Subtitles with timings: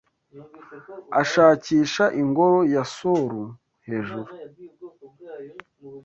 [1.21, 3.43] ashakisha ingoro ya Solu
[3.87, 4.31] hejuru